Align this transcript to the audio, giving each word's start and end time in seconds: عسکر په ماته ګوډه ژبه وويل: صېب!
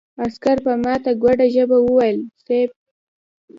عسکر 0.23 0.57
په 0.65 0.73
ماته 0.83 1.11
ګوډه 1.21 1.47
ژبه 1.55 1.77
وويل: 1.81 2.19
صېب! 2.43 2.69